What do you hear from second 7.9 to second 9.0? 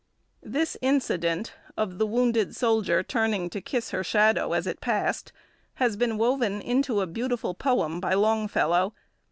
by Longfellow.